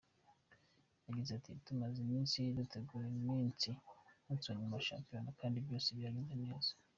Yagize 1.05 1.31
ati: 1.35 1.51
“Tumaze 1.65 1.97
iminsi 2.05 2.37
dutegura 2.57 3.05
umunsi 3.09 3.69
wa 4.25 4.53
nyuma 4.59 4.73
wa 4.77 4.85
shampiyona 4.87 5.29
kandi 5.39 5.57
byose 5.65 5.87
byagenze 5.97 6.33
neza. 6.45 6.71